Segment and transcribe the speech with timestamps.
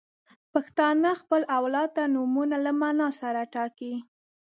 [0.53, 3.93] •پښتانه خپل اولاد ته نومونه له معنا سره ټاکي.